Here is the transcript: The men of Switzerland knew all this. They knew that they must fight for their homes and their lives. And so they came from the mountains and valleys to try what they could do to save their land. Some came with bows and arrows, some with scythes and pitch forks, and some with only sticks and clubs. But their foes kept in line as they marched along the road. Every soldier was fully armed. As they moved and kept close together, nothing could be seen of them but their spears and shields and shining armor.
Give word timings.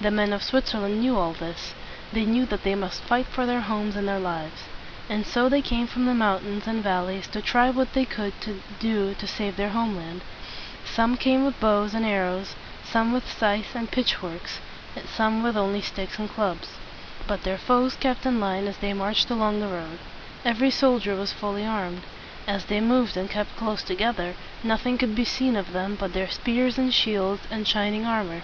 The 0.00 0.10
men 0.10 0.32
of 0.32 0.42
Switzerland 0.42 1.00
knew 1.02 1.18
all 1.18 1.34
this. 1.34 1.74
They 2.10 2.24
knew 2.24 2.46
that 2.46 2.62
they 2.62 2.74
must 2.74 3.02
fight 3.02 3.26
for 3.26 3.44
their 3.44 3.60
homes 3.60 3.96
and 3.96 4.08
their 4.08 4.18
lives. 4.18 4.62
And 5.10 5.26
so 5.26 5.50
they 5.50 5.60
came 5.60 5.86
from 5.86 6.06
the 6.06 6.14
mountains 6.14 6.66
and 6.66 6.82
valleys 6.82 7.26
to 7.26 7.42
try 7.42 7.68
what 7.68 7.92
they 7.92 8.06
could 8.06 8.32
do 8.80 9.12
to 9.12 9.26
save 9.26 9.58
their 9.58 9.68
land. 9.74 10.22
Some 10.86 11.18
came 11.18 11.44
with 11.44 11.60
bows 11.60 11.92
and 11.92 12.06
arrows, 12.06 12.54
some 12.82 13.12
with 13.12 13.30
scythes 13.30 13.74
and 13.74 13.90
pitch 13.90 14.14
forks, 14.14 14.58
and 14.96 15.06
some 15.06 15.42
with 15.42 15.54
only 15.54 15.82
sticks 15.82 16.18
and 16.18 16.30
clubs. 16.32 16.70
But 17.26 17.42
their 17.42 17.58
foes 17.58 17.94
kept 17.94 18.24
in 18.24 18.40
line 18.40 18.66
as 18.66 18.78
they 18.78 18.94
marched 18.94 19.28
along 19.28 19.60
the 19.60 19.68
road. 19.68 19.98
Every 20.46 20.70
soldier 20.70 21.14
was 21.14 21.34
fully 21.34 21.66
armed. 21.66 22.04
As 22.46 22.64
they 22.64 22.80
moved 22.80 23.18
and 23.18 23.28
kept 23.28 23.54
close 23.58 23.82
together, 23.82 24.34
nothing 24.64 24.96
could 24.96 25.14
be 25.14 25.26
seen 25.26 25.56
of 25.56 25.74
them 25.74 25.94
but 26.00 26.14
their 26.14 26.30
spears 26.30 26.78
and 26.78 26.88
shields 26.94 27.42
and 27.50 27.68
shining 27.68 28.06
armor. 28.06 28.40